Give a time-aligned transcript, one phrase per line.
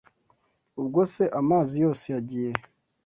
[0.79, 2.63] Ubwo se amazi yose yagiye he